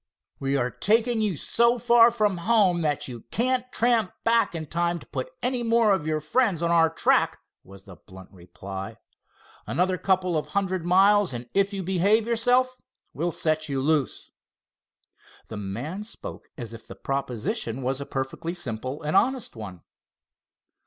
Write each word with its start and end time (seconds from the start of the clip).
"We 0.39 0.57
are 0.57 0.71
taking 0.71 1.21
you 1.21 1.35
so 1.35 1.77
far 1.77 2.09
from 2.09 2.37
home, 2.37 2.81
that 2.81 3.07
you 3.07 3.25
can't 3.29 3.71
tramp 3.71 4.11
back 4.23 4.55
in 4.55 4.65
time 4.65 4.97
to 4.97 5.05
pat 5.05 5.29
any 5.43 5.61
more 5.61 5.93
of 5.93 6.07
your 6.07 6.19
friends 6.19 6.63
on 6.63 6.71
our 6.71 6.89
track," 6.89 7.37
was 7.63 7.85
the 7.85 7.97
blunt 7.97 8.31
reply. 8.31 8.97
"Another 9.67 9.99
couple 9.99 10.35
of 10.35 10.47
hundred 10.47 10.83
miles, 10.87 11.35
and, 11.35 11.47
if 11.53 11.71
you 11.71 11.83
behave 11.83 12.25
yourself, 12.25 12.81
we'll 13.13 13.29
set 13.31 13.69
you 13.69 13.79
loose." 13.79 14.31
The 15.49 15.57
man 15.57 16.03
spoke 16.03 16.49
as 16.57 16.73
if 16.73 16.87
the 16.87 16.95
proposition 16.95 17.83
was 17.83 18.01
perfectly 18.09 18.55
simple 18.55 19.03
and 19.03 19.15
honest 19.15 19.55
one. 19.55 19.81